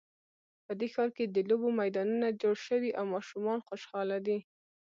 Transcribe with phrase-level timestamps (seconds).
[0.65, 4.37] په دې ښار کې د لوبو میدانونه جوړ شوي او ماشومان خوشحاله دي